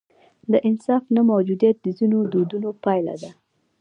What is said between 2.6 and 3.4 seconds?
پایله ده.